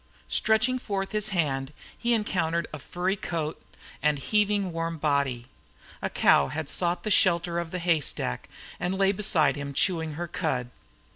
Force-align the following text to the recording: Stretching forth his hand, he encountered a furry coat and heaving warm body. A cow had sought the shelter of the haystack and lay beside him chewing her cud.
Stretching 0.29 0.79
forth 0.79 1.11
his 1.11 1.29
hand, 1.29 1.71
he 1.95 2.15
encountered 2.15 2.65
a 2.73 2.79
furry 2.79 3.15
coat 3.15 3.61
and 4.01 4.17
heaving 4.17 4.71
warm 4.71 4.97
body. 4.97 5.45
A 6.01 6.09
cow 6.09 6.47
had 6.47 6.71
sought 6.71 7.03
the 7.03 7.11
shelter 7.11 7.59
of 7.59 7.69
the 7.69 7.77
haystack 7.77 8.49
and 8.79 8.97
lay 8.97 9.11
beside 9.11 9.55
him 9.55 9.73
chewing 9.73 10.13
her 10.13 10.27
cud. 10.27 10.71